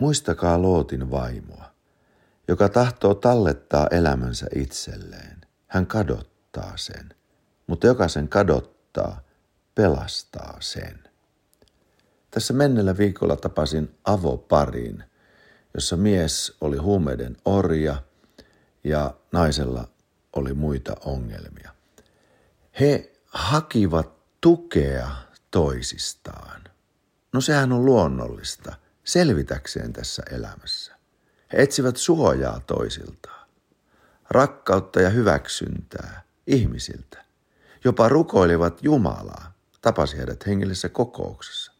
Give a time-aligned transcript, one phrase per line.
[0.00, 1.64] Muistakaa Lootin vaimoa,
[2.48, 5.40] joka tahtoo tallettaa elämänsä itselleen.
[5.66, 7.14] Hän kadottaa sen,
[7.66, 9.20] mutta joka sen kadottaa,
[9.74, 10.98] pelastaa sen.
[12.30, 15.04] Tässä mennellä viikolla tapasin avoparin,
[15.74, 18.02] jossa mies oli huumeiden orja
[18.84, 19.88] ja naisella
[20.36, 21.74] oli muita ongelmia.
[22.80, 25.10] He hakivat tukea
[25.50, 26.64] toisistaan.
[27.32, 28.74] No sehän on luonnollista
[29.04, 30.92] selvitäkseen tässä elämässä.
[31.52, 33.48] He etsivät suojaa toisiltaan,
[34.30, 37.24] rakkautta ja hyväksyntää ihmisiltä.
[37.84, 41.72] Jopa rukoilivat Jumalaa, tapasi heidät hengellisessä kokouksessa.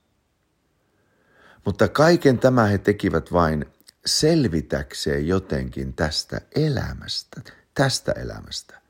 [1.64, 3.66] Mutta kaiken tämä he tekivät vain
[4.06, 7.40] selvitäkseen jotenkin tästä elämästä,
[7.74, 8.80] tästä elämästä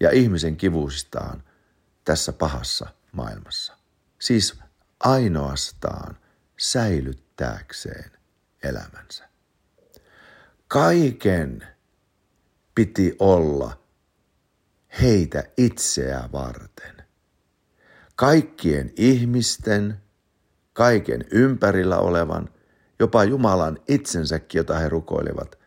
[0.00, 1.42] ja ihmisen kivustaan
[2.04, 3.76] tässä pahassa maailmassa.
[4.18, 4.58] Siis
[5.00, 6.16] ainoastaan
[7.36, 8.10] säilyttääkseen
[8.62, 9.28] elämänsä.
[10.68, 11.66] Kaiken
[12.74, 13.80] piti olla
[15.02, 16.96] heitä itseä varten.
[18.16, 20.02] Kaikkien ihmisten,
[20.72, 22.48] kaiken ympärillä olevan,
[22.98, 25.58] jopa Jumalan itsensäkin, jota he rukoilivat,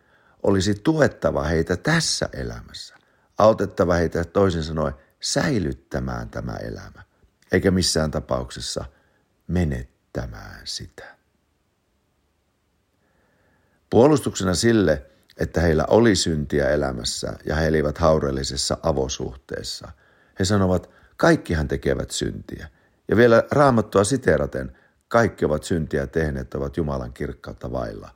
[0.44, 2.96] olisi tuettava heitä tässä elämässä,
[3.38, 7.04] autettava heitä toisin sanoen säilyttämään tämä elämä,
[7.52, 8.86] eikä missään tapauksessa
[9.48, 11.19] menettämään sitä.
[13.90, 15.06] Puolustuksena sille,
[15.38, 19.92] että heillä oli syntiä elämässä ja he elivät haurellisessa avosuhteessa,
[20.40, 22.68] he sanovat, kaikkihan tekevät syntiä.
[23.08, 28.10] Ja vielä raamattua siteraten, kaikki ovat syntiä tehneet, ovat Jumalan kirkkautta vailla.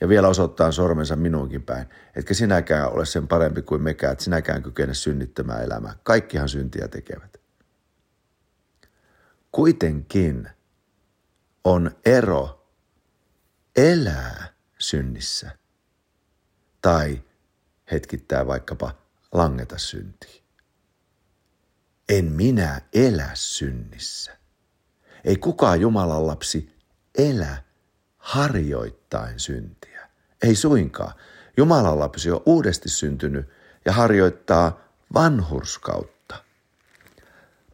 [0.00, 1.86] Ja vielä osoittaa sormensa minuunkin päin,
[2.16, 5.94] etkä sinäkään ole sen parempi kuin mekään, että sinäkään kykene synnittämään elämää.
[6.02, 7.40] Kaikkihan syntiä tekevät.
[9.52, 10.48] Kuitenkin
[11.64, 12.66] on ero
[13.76, 14.49] elää
[14.80, 15.50] synnissä
[16.82, 17.22] tai
[17.92, 18.94] hetkittää vaikkapa
[19.32, 20.44] langeta syntiin.
[22.08, 24.36] En minä elä synnissä.
[25.24, 26.76] Ei kukaan Jumalan lapsi
[27.18, 27.62] elä
[28.18, 30.08] harjoittain syntiä.
[30.42, 31.12] Ei suinkaan.
[31.56, 33.48] Jumalan lapsi on uudesti syntynyt
[33.84, 34.80] ja harjoittaa
[35.14, 36.36] vanhurskautta.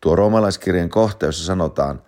[0.01, 2.03] Tuo roomalaiskirjan kohta, jossa sanotaan,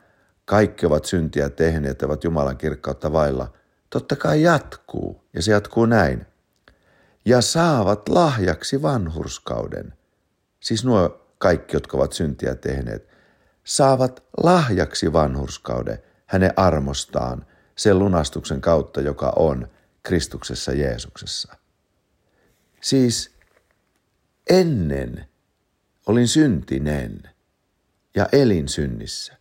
[0.45, 3.53] kaikki ovat syntiä tehneet ja ovat Jumalan kirkkautta vailla,
[3.91, 6.27] totta kai jatkuu, ja se jatkuu näin.
[7.25, 9.95] Ja saavat lahjaksi vanhurskauden.
[10.61, 13.09] Siis nuo kaikki, jotka ovat syntiä tehneet,
[13.65, 17.47] saavat lahjaksi vanhurskauden hänen armostaan
[17.77, 19.69] sen lunastuksen kautta, joka on
[20.03, 21.57] Kristuksessa Jeesuksessa.
[22.81, 23.35] Siis
[24.51, 25.29] ennen
[26.07, 27.23] olin syntinen
[28.15, 29.37] ja elin synnissä.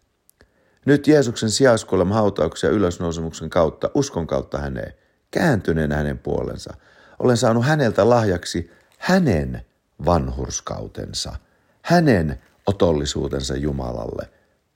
[0.87, 4.93] Nyt Jeesuksen sijaiskuolema hautauksen ja ylösnousemuksen kautta, uskon kautta häneen,
[5.31, 6.73] kääntyneen hänen puolensa,
[7.19, 9.65] olen saanut häneltä lahjaksi hänen
[10.05, 11.35] vanhurskautensa,
[11.81, 14.29] hänen otollisuutensa Jumalalle,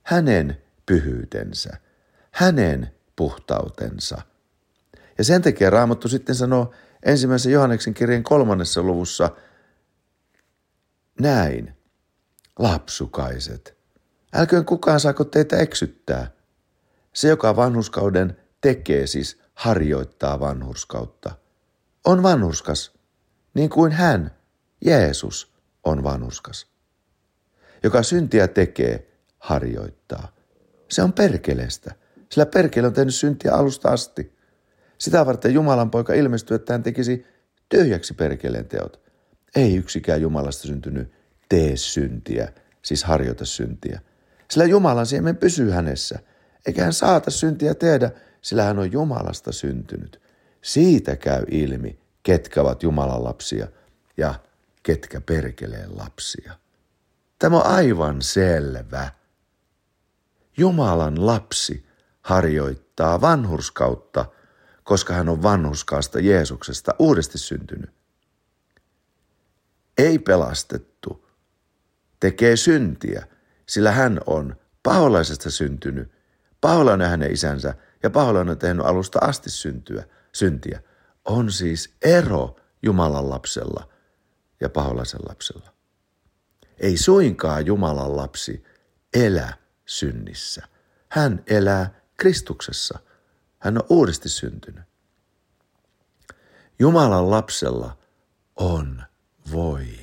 [0.03, 1.77] hänen pyhyytensä,
[2.31, 4.21] hänen puhtautensa.
[5.17, 6.73] Ja sen takia Raamattu sitten sanoo
[7.03, 9.29] ensimmäisen Johanneksen kirjan kolmannessa luvussa
[11.19, 11.75] näin,
[12.59, 13.75] lapsukaiset–
[14.33, 16.31] Älköön kukaan saako teitä eksyttää.
[17.13, 21.31] Se, joka vanhuskauden tekee, siis harjoittaa vanhurskautta,
[22.05, 22.93] on vanhurskas,
[23.53, 24.31] niin kuin hän,
[24.85, 25.53] Jeesus,
[25.83, 26.67] on vanhurskas.
[27.83, 30.35] Joka syntiä tekee, harjoittaa.
[30.89, 31.95] Se on perkeleestä,
[32.29, 34.37] sillä perkele on tehnyt syntiä alusta asti.
[34.97, 37.25] Sitä varten Jumalan poika ilmestyi, että hän tekisi
[37.69, 39.01] tyhjäksi perkeleen teot.
[39.55, 41.11] Ei yksikään Jumalasta syntynyt
[41.49, 44.01] tee syntiä, siis harjoita syntiä–
[44.51, 46.19] sillä Jumalan siemen pysyy hänessä,
[46.65, 50.21] eikä hän saata syntiä tehdä, sillä hän on Jumalasta syntynyt.
[50.61, 53.67] Siitä käy ilmi, ketkä ovat Jumalan lapsia
[54.17, 54.35] ja
[54.83, 56.53] ketkä perkeleen lapsia.
[57.39, 59.11] Tämä on aivan selvä.
[60.57, 61.85] Jumalan lapsi
[62.21, 64.25] harjoittaa vanhurskautta,
[64.83, 67.89] koska hän on vanhurskaasta Jeesuksesta uudesti syntynyt.
[69.97, 71.27] Ei pelastettu,
[72.19, 73.27] tekee syntiä,
[73.71, 76.11] sillä hän on paholaisesta syntynyt.
[76.61, 77.73] Paholainen hänen isänsä
[78.03, 80.03] ja paholainen on tehnyt alusta asti syntyä,
[80.33, 80.81] syntiä.
[81.25, 83.89] On siis ero Jumalan lapsella
[84.61, 85.73] ja paholaisen lapsella.
[86.77, 88.63] Ei suinkaan Jumalan lapsi
[89.13, 89.53] elä
[89.85, 90.67] synnissä.
[91.09, 92.99] Hän elää Kristuksessa.
[93.59, 94.83] Hän on uudesti syntynyt.
[96.79, 97.97] Jumalan lapsella
[98.55, 99.03] on
[99.51, 100.00] voima.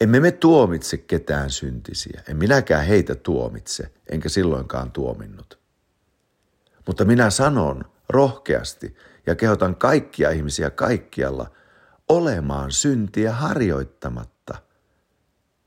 [0.00, 2.22] Emme me tuomitse ketään syntisiä.
[2.28, 5.58] En minäkään heitä tuomitse, enkä silloinkaan tuominnut.
[6.86, 11.50] Mutta minä sanon rohkeasti ja kehotan kaikkia ihmisiä kaikkialla
[12.08, 14.54] olemaan syntiä harjoittamatta.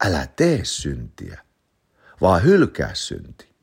[0.06, 1.42] Älä tee syntiä,
[2.22, 3.54] vaan hylkää synti.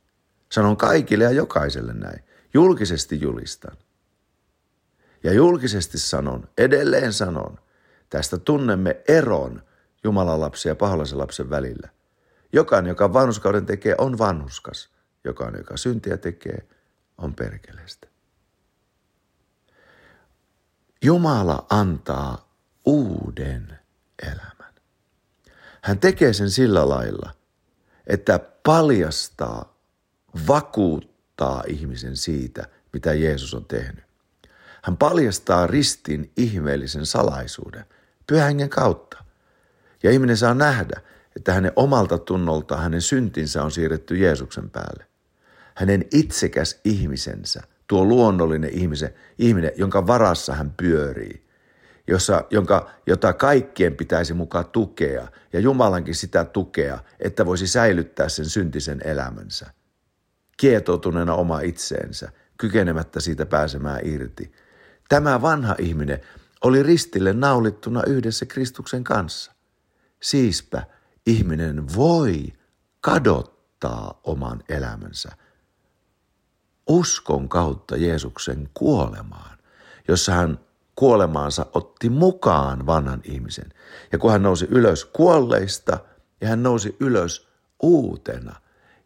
[0.52, 2.24] Sanon kaikille ja jokaiselle näin.
[2.54, 3.76] Julkisesti julistan.
[5.24, 7.58] Ja julkisesti sanon, edelleen sanon,
[8.10, 9.62] tästä tunnemme eron
[10.04, 11.88] Jumalan lapsen ja paholaisen lapsen välillä.
[12.52, 14.90] Jokainen, joka vanhuskauden tekee, on vanhuskas.
[15.24, 16.68] Jokainen, joka syntiä tekee,
[17.18, 18.08] on perkeleestä.
[21.02, 22.54] Jumala antaa
[22.84, 23.78] uuden
[24.22, 24.74] elämän.
[25.82, 27.30] Hän tekee sen sillä lailla,
[28.06, 29.78] että paljastaa,
[30.48, 34.04] vakuuttaa ihmisen siitä, mitä Jeesus on tehnyt.
[34.82, 37.84] Hän paljastaa ristin ihmeellisen salaisuuden
[38.26, 39.19] pyhän kautta.
[40.02, 41.00] Ja ihminen saa nähdä,
[41.36, 45.06] että hänen omalta tunnolta hänen syntinsä on siirretty Jeesuksen päälle.
[45.74, 51.46] Hänen itsekäs ihmisensä, tuo luonnollinen ihmisen, ihminen, jonka varassa hän pyörii,
[52.06, 58.46] jossa, jonka, jota kaikkien pitäisi mukaan tukea ja Jumalankin sitä tukea, että voisi säilyttää sen
[58.46, 59.66] syntisen elämänsä.
[60.56, 64.52] Kietoutuneena oma itseensä, kykenemättä siitä pääsemään irti.
[65.08, 66.20] Tämä vanha ihminen
[66.64, 69.52] oli ristille naulittuna yhdessä Kristuksen kanssa.
[70.22, 70.82] Siispä
[71.26, 72.52] ihminen voi
[73.00, 75.32] kadottaa oman elämänsä
[76.90, 79.58] uskon kautta Jeesuksen kuolemaan,
[80.08, 80.58] jossa hän
[80.94, 83.72] kuolemaansa otti mukaan vanhan ihmisen.
[84.12, 85.98] Ja kun hän nousi ylös kuolleista
[86.40, 87.48] ja hän nousi ylös
[87.82, 88.56] uutena.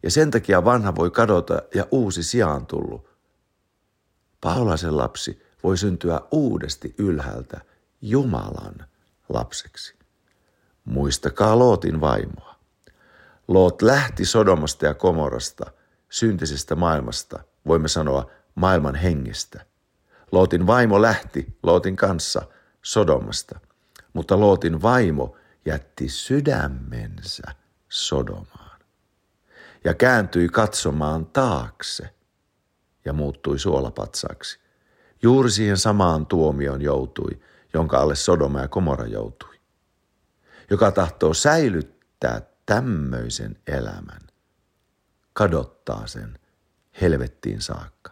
[0.03, 3.09] Ja sen takia vanha voi kadota ja uusi sijaan tullut.
[4.41, 7.61] Paulaisen lapsi voi syntyä uudesti ylhäältä
[8.01, 8.87] Jumalan
[9.29, 9.94] lapseksi.
[10.85, 12.55] Muistakaa Lootin vaimoa.
[13.47, 15.71] Loot lähti Sodomasta ja Komorasta,
[16.09, 19.65] syntisestä maailmasta, voimme sanoa maailman hengestä.
[20.31, 22.41] Lootin vaimo lähti Lootin kanssa
[22.81, 23.59] Sodomasta,
[24.13, 27.43] mutta Lootin vaimo jätti sydämensä
[27.89, 28.79] Sodomaan
[29.83, 32.09] ja kääntyi katsomaan taakse
[33.05, 34.59] ja muuttui suolapatsaksi.
[35.21, 37.39] Juuri siihen samaan tuomioon joutui,
[37.73, 39.54] jonka alle Sodoma ja Komora joutui.
[40.69, 44.21] Joka tahtoo säilyttää tämmöisen elämän,
[45.33, 46.39] kadottaa sen
[47.01, 48.11] helvettiin saakka.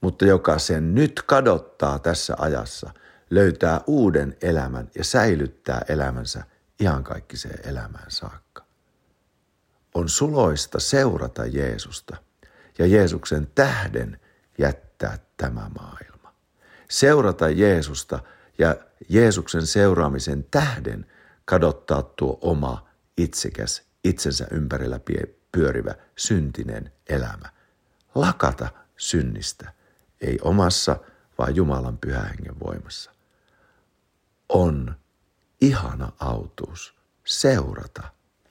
[0.00, 2.90] Mutta joka sen nyt kadottaa tässä ajassa,
[3.30, 6.44] löytää uuden elämän ja säilyttää elämänsä
[6.80, 8.64] ihan kaikkiseen elämään saakka.
[9.94, 12.16] On suloista seurata Jeesusta
[12.78, 14.20] ja Jeesuksen tähden
[14.58, 16.34] jättää tämä maailma.
[16.90, 18.18] Seurata Jeesusta
[18.58, 18.76] ja
[19.08, 21.06] Jeesuksen seuraamisen tähden
[21.48, 25.00] kadottaa tuo oma itsekäs, itsensä ympärillä
[25.52, 27.52] pyörivä syntinen elämä.
[28.14, 29.72] Lakata synnistä,
[30.20, 30.96] ei omassa,
[31.38, 33.10] vaan Jumalan pyhähengen voimassa.
[34.48, 34.96] On
[35.60, 38.02] ihana autuus seurata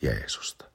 [0.02, 0.66] Jeesusta.